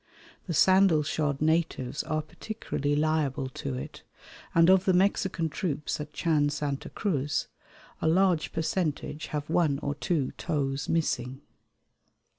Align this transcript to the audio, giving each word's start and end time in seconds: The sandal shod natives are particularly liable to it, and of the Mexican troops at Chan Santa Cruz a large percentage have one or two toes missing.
The 0.47 0.55
sandal 0.55 1.03
shod 1.03 1.43
natives 1.43 2.01
are 2.05 2.23
particularly 2.23 2.95
liable 2.95 3.49
to 3.49 3.75
it, 3.75 4.01
and 4.55 4.67
of 4.67 4.85
the 4.85 4.93
Mexican 4.95 5.47
troops 5.47 5.99
at 6.01 6.11
Chan 6.11 6.49
Santa 6.49 6.89
Cruz 6.89 7.49
a 8.01 8.07
large 8.07 8.51
percentage 8.51 9.27
have 9.27 9.47
one 9.47 9.77
or 9.83 9.93
two 9.93 10.31
toes 10.39 10.89
missing. 10.89 11.41